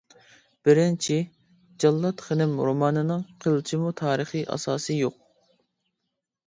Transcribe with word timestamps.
بىرىنچى، 0.69 1.17
جاللات 1.85 2.23
خېنىم 2.29 2.57
رومانىنىڭ 2.71 3.23
قىلچىمۇ 3.47 3.93
تارىخى 4.03 4.43
ئاساسى 4.55 5.01
يوق. 5.05 5.23